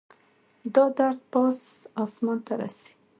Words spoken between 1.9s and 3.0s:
اسمان ته رسي